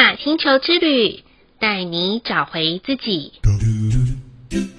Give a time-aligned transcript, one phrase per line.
[0.00, 1.20] 雅星球之旅，
[1.60, 3.32] 带你找回自己。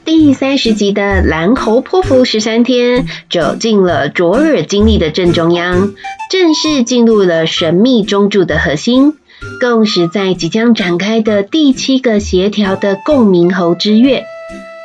[0.03, 5.93] 第三十集的蓝猴泼妇十三天，走进了卓尔金历的正中央，
[6.31, 9.13] 正式进入了神秘中柱的核心，
[9.59, 14.23] 共识在即将展开的第七个协调的共鸣猴之月。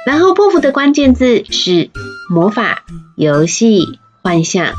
[0.04, 1.88] 蓝猴泼妇的关键字是
[2.30, 2.84] 魔法、
[3.16, 4.74] 游戏、幻象，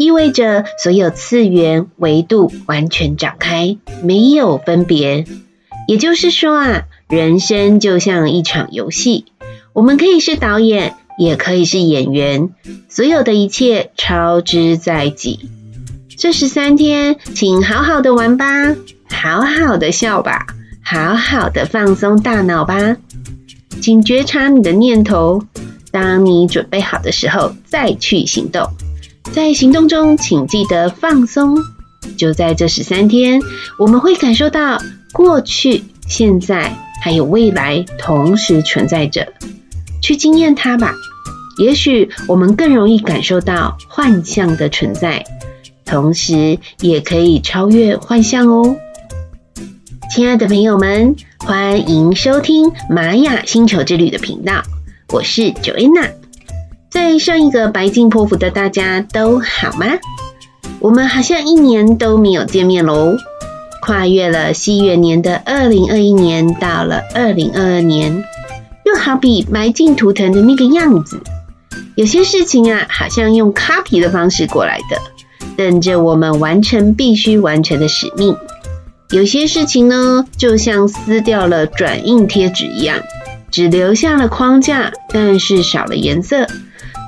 [0.00, 5.26] 意味着所有次元维度完全展开，没有分别。
[5.86, 9.26] 也就是说啊，人生就像一场游戏，
[9.74, 12.48] 我们可以是导演，也可以是演员，
[12.88, 15.50] 所有的一切操之在己。
[16.16, 18.74] 这十三天，请好好的玩吧，
[19.10, 20.46] 好好的笑吧，
[20.82, 22.96] 好好的放松大脑吧。
[23.82, 25.42] 请觉察你的念头，
[25.90, 28.66] 当你准备好的时候再去行动。
[29.32, 31.56] 在行动中，请记得放松。
[32.16, 33.40] 就在这十三天，
[33.78, 34.78] 我们会感受到
[35.12, 39.32] 过去、现在还有未来同时存在着，
[40.02, 40.94] 去经验它吧。
[41.58, 45.24] 也许我们更容易感受到幻象的存在，
[45.84, 48.76] 同时也可以超越幻象哦。
[50.10, 51.16] 亲爱的朋友们。
[51.42, 54.62] 欢迎收听玛雅星球之旅的频道，
[55.08, 56.19] 我是 Joanna。
[56.90, 59.86] 在上一个白镜波符的大家都好吗？
[60.80, 63.16] 我们好像一年都没有见面喽。
[63.80, 68.24] 跨越了西元年的二零二一年，到了二零二二年，
[68.84, 71.20] 又好比白镜图腾的那个样子。
[71.94, 78.36] 有些事情啊，好像用 copy 的方式过来的，等着我们完成必须完成的使命。
[79.10, 82.98] 有些事情呢，就像撕掉了转印贴纸一样，
[83.50, 86.46] 只留下了框架，但是少了颜色，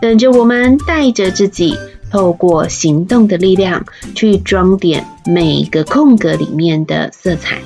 [0.03, 1.77] 等着我们带着自己，
[2.11, 3.86] 透过行动的力量，
[4.17, 7.59] 去装点每个空格里面的色彩。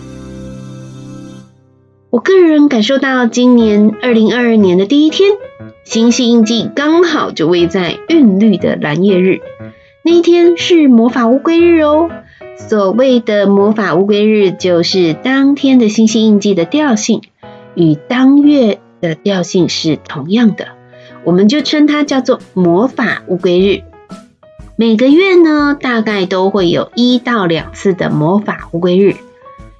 [2.10, 5.30] 我个人感受到，今年二零二二年的第一天，
[5.84, 9.40] 星系印记刚好就位在韵律的蓝夜日，
[10.04, 12.10] 那一天是魔法乌龟日哦。
[12.58, 17.22] 所谓的魔法乌龟日，就是当天的星系印记的调性
[17.74, 20.75] 与当月的调性是同样的，
[21.26, 23.82] 我们就称它叫做魔法乌龟日。
[24.76, 29.16] 每个月呢，大概都会有一到两次的魔法乌龟日，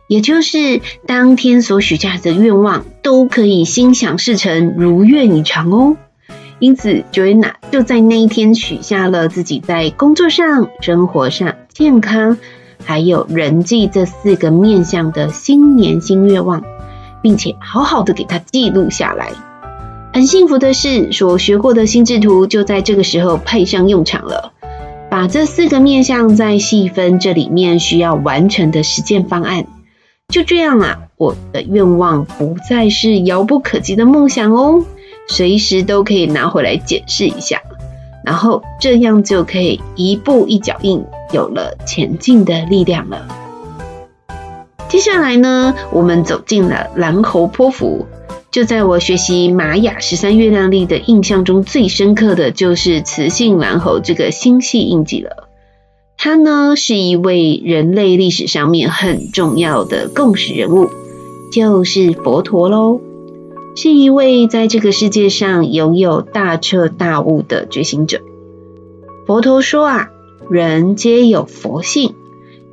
[0.08, 5.96] 也就是当天所许下的愿望都可以心想事成、如愿以偿哦。
[6.58, 12.38] 因此，Joanna 就在那一天许下了自己在工作上、生活上、健康。
[12.84, 16.62] 还有人际这四个面向的新年新愿望，
[17.22, 19.32] 并且好好的给它记录下来。
[20.16, 24.54] 很幸福的是，所学过的心智图就在这个时候派上用场了。
[25.10, 29.66] 把这四个面向再细分，这里面需要完成的实践方案。
[30.28, 34.87] 就这样啊，我的愿望不再是遥不可及的梦想哦，
[35.28, 37.60] 随时都可以拿回来检视一下。
[38.25, 43.28] 然后这样就可以一步一脚印，有了前进的力量了。
[44.88, 48.06] 接下来呢，我们走进了蓝猴波符。
[48.56, 55.50] 就在我学习玛雅十三月亮历的印象中，最深刻的就是雌性蓝猴这个星系印记了。
[56.17, 60.89] 他呢，是一位人类历史上面很重要的共识人物，
[61.53, 63.03] 就是佛陀喽。
[63.77, 68.23] 是一位在这个世界上拥有大彻大悟的觉醒者。
[69.27, 70.09] 佛陀说啊，
[70.49, 72.15] 人皆有佛性，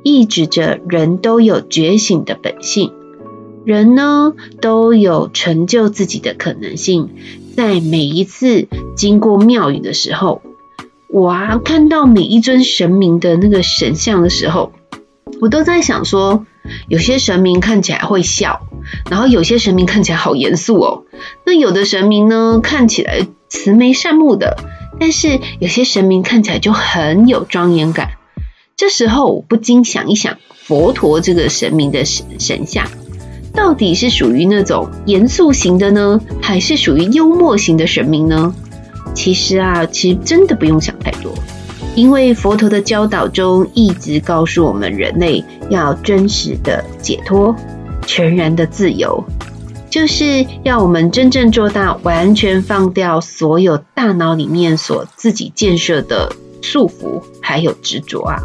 [0.02, 2.90] 意指着人都有觉醒的本性，
[3.64, 7.10] 人呢都有成就自己的可能性。
[7.56, 8.66] 在每一次
[8.96, 10.42] 经过庙宇的时候，
[11.08, 14.72] 我啊看到每一尊神明的那个神像的时候，
[15.40, 16.44] 我都在想说，
[16.88, 18.60] 有些神明看起来会笑。
[19.10, 21.04] 然后有些神明看起来好严肃哦，
[21.46, 24.58] 那有的神明呢，看起来慈眉善目的，
[25.00, 28.10] 但是有些神明看起来就很有庄严感。
[28.76, 32.86] 这时候我不禁想一想，佛陀这个神明的神神像，
[33.54, 38.54] 到底是属于那种严肃型的呢，还是属于幽默型的神明呢？
[39.14, 41.32] 其实啊，其实真的不用想太多，
[41.94, 47.54] 因为佛陀的教导中一直告诉我们，人类要真实的解脱。
[48.06, 49.24] 全然的自由，
[49.88, 56.30] 就是要我们真正做到完全放掉所有大脑里面所自己建设的
[56.60, 58.42] 束缚，还有执着啊。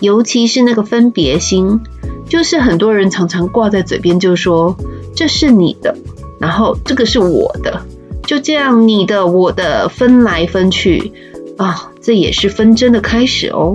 [0.00, 1.80] 尤其是那个分别心，
[2.28, 4.76] 就是很多人常常挂在嘴边，就说
[5.14, 5.96] 这是你的，
[6.40, 7.82] 然后这个是我的，
[8.26, 11.12] 就这样你的我的分来分去
[11.56, 13.74] 啊，这也是纷争的开始哦。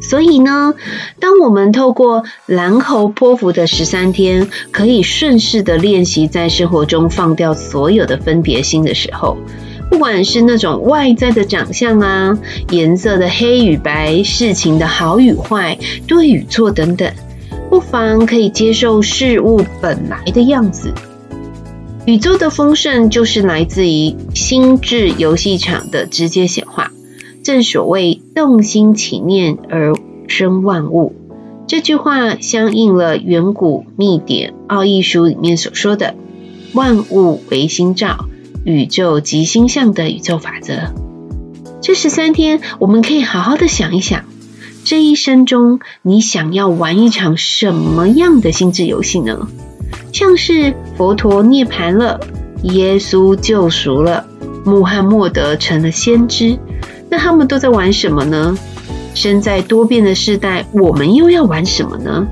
[0.00, 0.74] 所以呢，
[1.20, 9.36] 当我们透过蓝猴泼妇的十三天，可以顺势的练习在生活中放掉所有的分别心的时候，
[9.90, 12.38] 不管是那种外在的长相啊、
[12.70, 15.76] 颜色的黑与白、事情的好与坏、
[16.06, 17.12] 对与错等等，
[17.70, 20.92] 不妨可以接受事物本来的样子。
[22.06, 26.90] 宇宙的丰盛就是来自于心智游戏场的直接显化。
[27.42, 29.94] 正所谓动心起念而
[30.26, 31.14] 生万物，
[31.66, 36.14] 这句话相应了远古秘典奥义书里面所说的
[36.74, 38.26] “万物唯心造，
[38.64, 40.92] 宇宙即心象”的宇宙法则。
[41.80, 44.24] 这十三天，我们可以好好的想一想，
[44.88, 49.46] 这一生中你想要玩一场什么样的心智游戏呢？
[50.14, 52.18] 像是佛陀涅槃了，
[52.62, 54.24] 耶稣救赎了，
[54.64, 56.58] 穆罕默德成了先知。
[57.10, 58.56] 那他们都在玩什么呢？
[59.12, 62.26] 身在多变的世代，我们又要玩什么呢？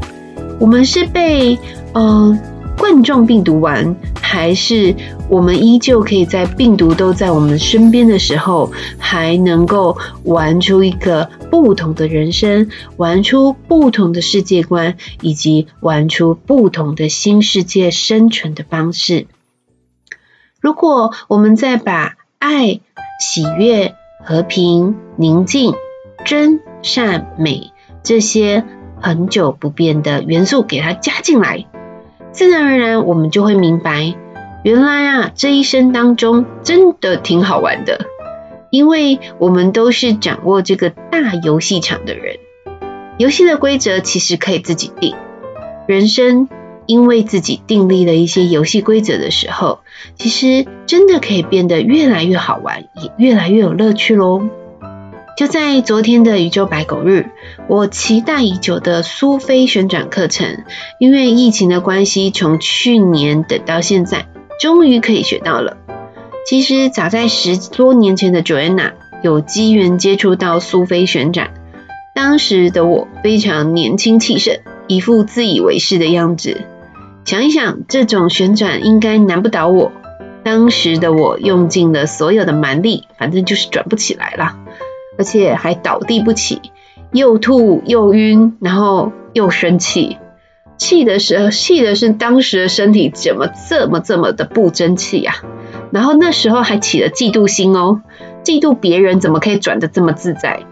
[0.59, 1.59] 我们是被
[1.93, 2.38] 呃
[2.79, 4.94] 冠状病毒玩，还是
[5.29, 9.94] 我们依旧可以在病毒都在我们身边的时候，还能够
[10.25, 19.26] 玩出一个不同的人生，玩出不同的世界观，以及玩出不同的新世界生存的方式？
[20.60, 22.81] 如果我们再把爱、
[23.20, 23.94] 喜悦，
[24.25, 25.75] 和平、宁静、
[26.25, 27.70] 真、善、美
[28.02, 28.64] 这些
[29.00, 31.66] 恒久不变的元素给它加进来，
[32.32, 34.14] 自然而然我们就会明白，
[34.64, 38.06] 原来啊，这一生当中真的挺好玩的，
[38.70, 42.36] 因为我们都是掌握这个大游戏场的人，
[43.18, 45.14] 游戏的规则其实可以自己定，
[45.86, 46.48] 人生。
[46.88, 49.80] 因为自己订立了一些游戏规则的时候，
[50.14, 54.44] 其实真的可以变得越来越好玩，也越来越有乐趣喽。
[55.36, 57.26] 就在昨天的宇宙白狗日，
[57.66, 60.62] 我期待已久的苏菲旋转课程，
[61.00, 64.28] 因为疫情的关系，从去年等到现在，
[64.60, 65.78] 终于可以学到了。
[66.46, 71.50] 其实早在十多年前的 Joanna 有机缘接触到苏菲旋转，
[72.14, 76.60] 当时的我非常年轻气盛，一副自以为是的样子。
[77.25, 79.90] 想一想，这种旋转应该难不倒我。
[80.44, 84.56] 当时的我用尽了所有的蛮力，反正就是转不起来了，
[85.19, 86.62] 而且还倒地不起，
[87.10, 90.19] 又吐又晕，然后又生气。
[90.78, 95.34] 气的时候，气的是当时的身体怎么这么这么的不争气呀？
[95.93, 98.03] 然后那时候还起了嫉妒心哦，
[98.44, 100.65] 嫉妒别人怎么可以转得这么自在？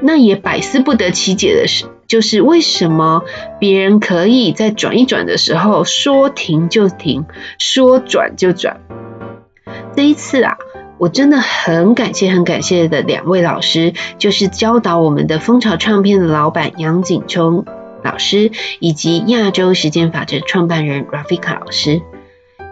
[0.00, 1.86] 那也百思不得其解的是。
[2.06, 3.24] 就是为什么
[3.58, 7.24] 别人可以在转一转的时候说停就停，
[7.58, 8.80] 说转就转。
[9.96, 10.56] 这一次啊，
[10.98, 17.64] 我真的很感谢很感谢的两位老师，就是教导我们的蜂巢唱片的老板杨景聪
[18.04, 22.02] 老师，以及亚洲时间法则创办人 Rafika 老师。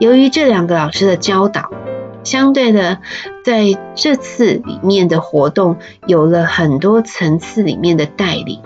[0.00, 1.70] 由于这两个老师的教导，
[2.24, 2.98] 相对的，
[3.44, 5.76] 在这次里面的活动
[6.06, 8.60] 有了很多层次里面的带领。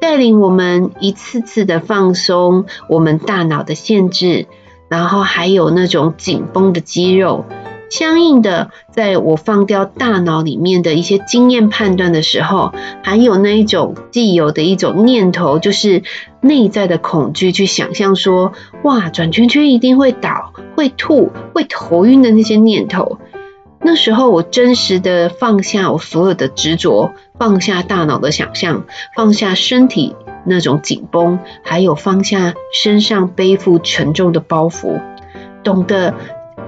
[0.00, 4.46] 带领我们一次次的放松我们大脑的限制，
[4.88, 7.44] 然后还有那种紧绷的肌肉，
[7.92, 12.72] 相应的，在我放掉大脑里面的一些经验判断的时候，
[13.02, 16.02] 还有那一种既有的一种念头，就是
[16.40, 23.18] 内在的恐惧，去想象说，哇，转圈圈一定会倒、会吐、会头晕的那些念头。
[23.78, 34.98] 那时候，我真实的放下我所有的执着，放下大脑的想象，放下身体那种紧绷，还有放下身上背负沉重的包袱，
[35.62, 36.14] 懂得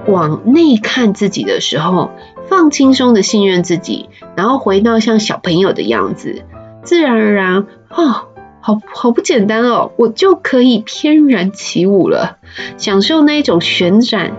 [0.07, 2.11] 往内看自己的时候，
[2.47, 6.43] 放轻松的信任自己，然后回到像小朋友的样子，
[6.83, 8.27] 自然而然，哦，
[8.61, 12.37] 好好不简单哦，我就可以翩然起舞了，
[12.77, 14.33] 享受那一种旋转。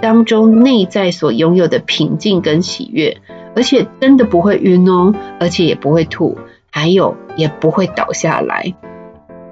[0.00, 3.18] 当中内在所拥有的平静跟喜悦，
[3.54, 6.38] 而且真的不会晕哦，而且也不会吐，
[6.72, 8.74] 还有也不会倒下来。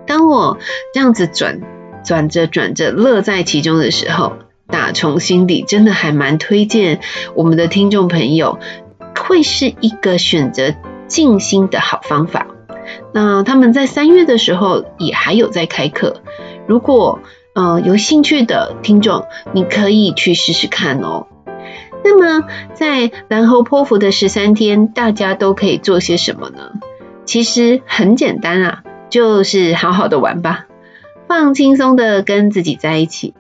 [0.09, 0.59] 当我
[0.93, 1.61] 这样子转
[2.05, 4.33] 转着转着乐在其中的时候，
[4.71, 7.01] 打从心底真的还蛮推荐
[7.35, 8.59] 我们的听众朋友，
[9.19, 10.75] 会是一个选择
[11.07, 12.47] 静心的好方法。
[13.13, 16.23] 那他们在三月的时候也还有在开课，
[16.67, 17.21] 如果。
[17.53, 21.27] 呃，有兴趣的听众，你可以去试试看哦。
[22.05, 26.71] 那么，在蓝猴波符的十三天，大家都可以做些什么呢？
[27.27, 30.67] 其实很简单啊，就是好好的玩吧，
[31.27, 33.35] 放轻松的跟自己在一起。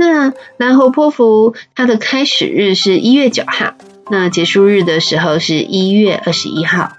[0.00, 3.74] 那蓝猴波符它的开始日是一月九号，
[4.10, 6.92] 那结束日的时候是一月二十一号。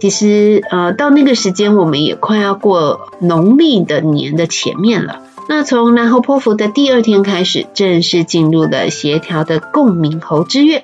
[0.00, 5.20] 其实呃，到那个时间，我们也快要过农历的年的前面了。
[5.50, 10.82] 那从蓝猴波符的第二天开始，正式进入了协调的共鸣猴之月。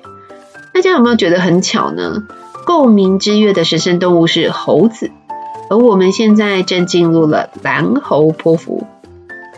[0.75, 2.23] 大家有没有觉得很巧呢？
[2.67, 5.09] 共鸣之月的神圣动物是猴子，
[5.71, 8.85] 而我们现在正进入了蓝猴波符。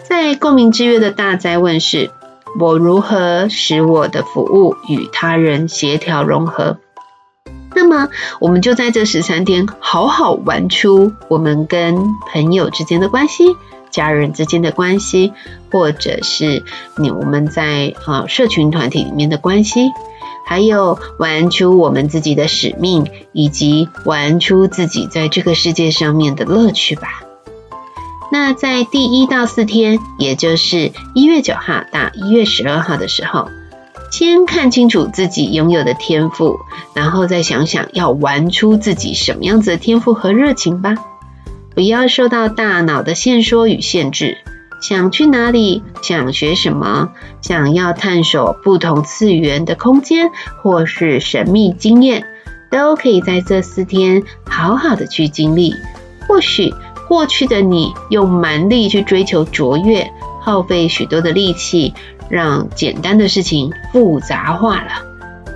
[0.08, 2.12] 在共鸣之月的大灾问是：
[2.60, 6.78] 我如何使我的服务与他人协调融合？
[7.74, 8.10] 那么，
[8.40, 13.56] 我们就在这十三天好好玩出我们跟朋友之间的关系。
[13.92, 15.34] 家人之间的关系，
[15.72, 16.64] 或者是
[16.98, 19.92] 你我们在啊社群团体里面的关系，
[20.46, 27.25] 还有玩出我们自己的使命，以及玩出自己在这个世界上面的乐趣吧。
[28.38, 33.48] 那在第一到四天，也就是一月九号到一月十二号的时候，
[34.12, 36.60] 先看清楚自己拥有的天赋，
[36.94, 40.96] 然后再想想要玩出自己什么样子的天赋和热情吧。
[41.76, 44.38] 不要受到大脑的限缩与限制，
[44.82, 50.30] 想去哪里，想学什么，想要探索不同次元的空间
[50.62, 52.26] 或是神秘经验，
[52.70, 55.74] 都可以在这四天好好的去经历。
[56.28, 56.74] 或许
[57.16, 61.94] 过去的你用蛮力去追求卓越，耗费许多的力气，
[62.28, 64.92] 让简单的事情复杂化了。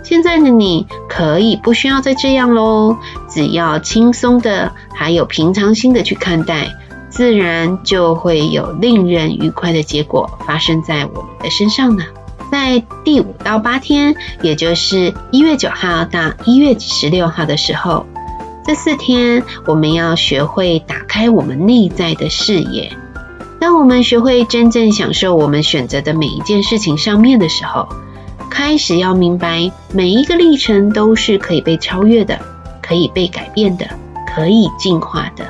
[0.06, 2.96] 现在的你可以不需要再这样喽，
[3.28, 6.70] 只要轻松的，还有平常心的去看待，
[7.10, 12.06] 自然就会有令人愉快的结果发生在我们的身上呢。
[12.50, 18.06] 在第五到八天，也就是一月九号到一月十六号的时候，
[18.69, 22.95] 这四天我们要学会打开我们内在的视野。
[23.59, 27.89] 当我们学会真正享受我们选择的每一件事情上面的时候，
[28.51, 32.38] 开始要明白，每一个历程都是可以被超越的，
[32.79, 33.88] 可以被改变的，
[34.35, 35.47] 可以进化的。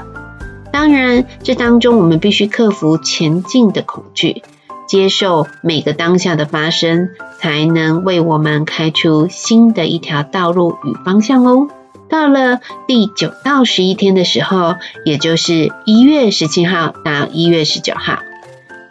[0.71, 4.43] 当然，这当中我们必须克服前进的恐惧，
[4.87, 11.67] 接受每个当下的发生，才能为我们开出新的一条道路与方向哦。
[12.09, 14.75] 到了第九到十一天的时候，
[15.05, 18.19] 也就是一月十七号到一月十九号，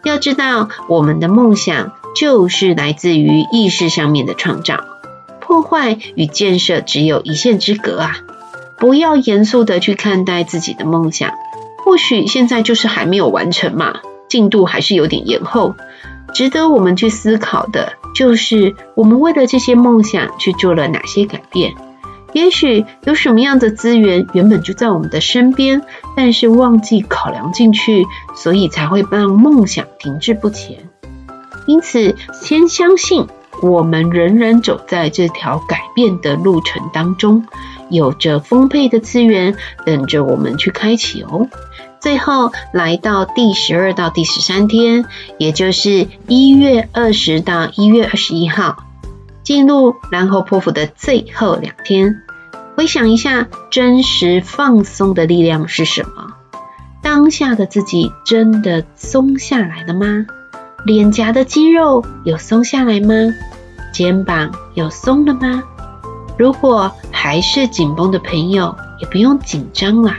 [0.04, 1.92] 要知道我们的梦想。
[2.16, 4.82] 就是来自于意识上面的创造，
[5.40, 8.16] 破坏与建设只有一线之隔啊！
[8.76, 11.34] 不要严肃的去看待自己的梦想，
[11.84, 15.76] 或许现在就是还没有完成嘛，进度还是有点延后。
[16.34, 21.74] 值得我们去思考的就是，我们为了这些梦想去做了哪些改变？
[22.32, 25.82] 也许有什么样的资源原本就在我们的身边，
[26.16, 28.06] 但是忘记考量进去，
[28.36, 30.78] 所以才会让梦想停滞不前。
[31.66, 33.26] 因此，先相信
[33.62, 37.44] 我们仍然走在这条改变的路程当中，
[37.90, 39.54] 有着丰沛的资源
[39.84, 41.48] 等着我们去开启哦。
[42.00, 45.04] 最后来到第十二到第十三天，
[45.36, 48.84] 也就是一月二十到一月二十一号，
[49.48, 52.20] 进入蓝猴波符的最后两天，
[52.76, 56.34] 回想一下真实放松的力量是什么？
[57.02, 60.26] 当下的自己真的松下来了吗？
[60.84, 63.14] 脸颊的肌肉有松下来吗？
[63.90, 65.62] 肩膀有松了吗？
[66.36, 70.18] 如果还是紧绷的朋友，也不用紧张啦。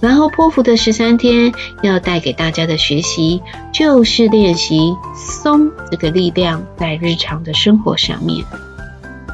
[0.00, 1.52] 然后，泼妇的十三天
[1.82, 8.44] 要带给大家的学习，就是练习松这个力量，在日常的生活上面，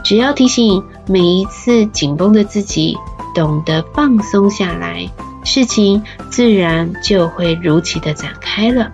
[0.02, 2.96] 只要提醒每一次紧绷的自己，
[3.34, 5.06] 懂得放松下来，
[5.44, 8.90] 事情自然就会如期的展开了。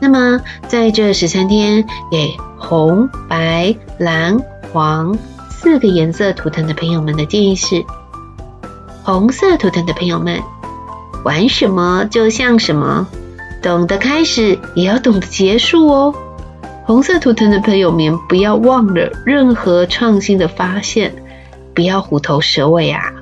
[0.00, 4.38] 那么，在这十三天，给红、白、蓝、
[4.72, 5.16] 黄
[5.48, 7.82] 四个颜色图腾的朋友们的建议是：
[9.02, 10.40] 红色图腾的朋友们，
[11.28, 13.06] 玩什么就像什么，
[13.62, 16.14] 懂得开始，也要懂得结束哦。
[16.86, 21.14] 红色图腾的朋友们，不要忘了任何创新的发现，
[21.74, 23.12] 不要虎头蛇尾啊，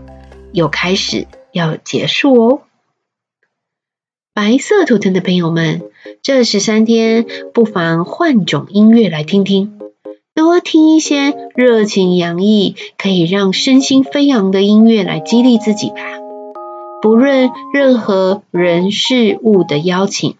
[0.53, 2.61] 有开始，要结束哦。
[4.33, 5.83] 白色图腾的朋友们，
[6.23, 9.81] 这十三天不妨换种音乐来听听，
[10.33, 15.97] 多听一些热情洋溢、可以让身心飞扬的音乐来激励自己吧。
[17.03, 20.37] 不论任何人事物的邀请，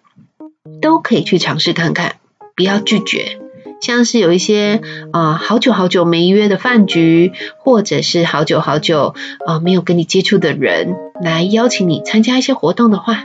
[0.81, 2.17] 都可以去尝试看看，
[2.57, 3.39] 不要拒绝。
[3.81, 4.81] 像是有一些
[5.13, 9.15] 啊、好久好久没约的饭局，或者是好久好久
[9.47, 13.25] 啊、没有跟你接触的人来邀请你参加一些活动的话。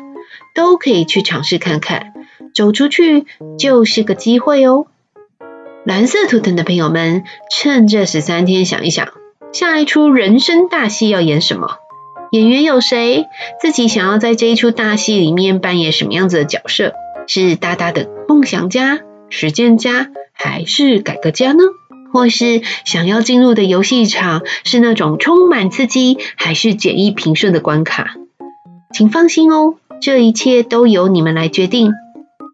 [0.54, 2.14] 都可以去尝试看看，
[2.54, 3.26] 走出去
[3.58, 4.86] 就是个机会哦。
[5.86, 9.14] 蓝色图腾的朋友们，趁这十三天想一想，
[9.54, 11.78] 下一出人生大戏要演什么？
[12.32, 13.28] 演员有谁？
[13.60, 16.94] 自己想要在这一出大戏里面扮演什么样子的角色？
[17.28, 21.60] 是大大的梦想家、实践家，还是改革家呢？
[22.14, 28.16] 或是想要进入的游戏场是那种充满刺激，还是简易平顺的关卡？
[28.94, 31.92] 请放心哦，这一切都由你们来决定。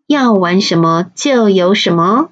[0.07, 2.29] 要玩什么就有什么。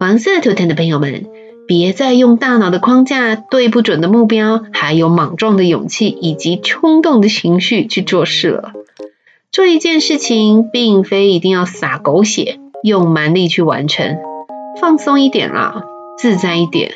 [0.00, 1.29] 黄色图腾的朋友们。
[1.70, 8.72] 别再用大脑的框架、对不准的目标，还有莽撞的勇气以及冲动的情绪去做事了。
[9.52, 14.18] 做一件事情，并非一定要洒狗血，用蛮力去完成。
[14.80, 15.84] 放松一点啦，
[16.18, 16.94] 自在一点，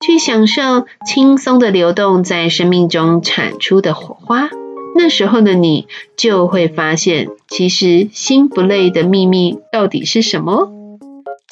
[0.00, 4.50] 去享受轻松的流动，在生命中产出的火花。
[4.94, 10.70] 那时候的你，就会发现，其实心不累的秘密到底是什么？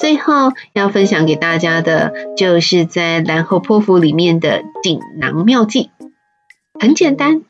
[0.01, 5.91] 最后要分享给大家的，就是在蓝猴波符里面的锦囊妙计。
[6.79, 7.43] 很简单，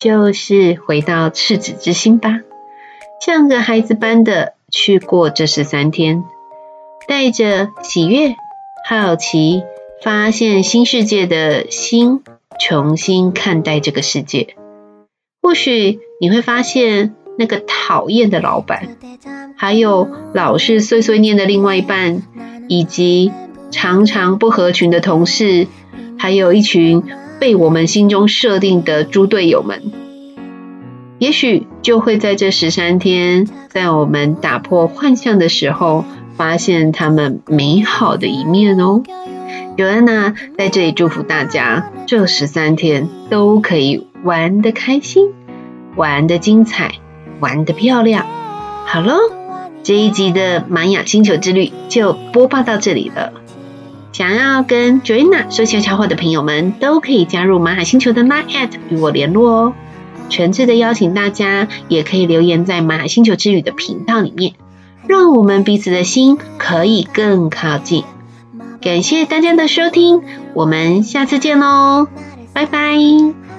[0.00, 2.40] 就是回到赤子之心吧，
[3.24, 6.24] 像个孩子般的去过这十三天，
[7.06, 8.34] 带着喜悦、
[8.88, 9.62] 好奇、
[10.02, 12.24] 发现新世界的心，
[12.58, 14.56] 重新看待这个世界。
[15.40, 18.96] 或许你会发现那个讨厌的老板。
[19.62, 22.22] 还有老是碎碎念的另外一半，
[22.66, 23.30] 以及
[23.70, 25.68] 常常不合群的同事，
[26.18, 27.04] 还有一群
[27.38, 29.92] 被我们心中设定的猪队友们，
[31.20, 36.04] 也许就会在这十三天，在我们打破幻象的时候，
[36.34, 39.04] 发现他们美好的一面哦。
[39.76, 45.28] 尤安娜在这里祝福大家，这十三天都可以玩得开心，
[45.94, 46.96] 玩得精彩，
[47.38, 48.26] 玩得漂亮。
[48.86, 49.41] 好喽。
[49.82, 53.32] 这一集的玛雅星球之旅就播报到这里了。
[54.12, 59.72] 想要跟 Joanna 说悄悄话的朋友们，都可以加入玛雅星球的 Line@ 与我联络哦。
[60.28, 64.52] 诚挚的邀请大家，也可以留言在玛雅星球之旅的频道里面，
[65.06, 68.04] 让我们彼此的心可以更靠近。
[68.80, 70.22] 感谢大家的收听，
[70.54, 72.08] 我们下次见喽，
[72.52, 73.51] 拜拜。